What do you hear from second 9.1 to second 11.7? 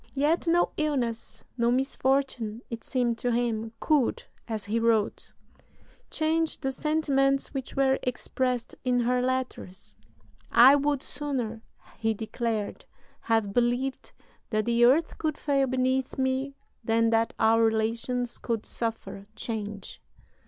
letters."... "I would sooner,"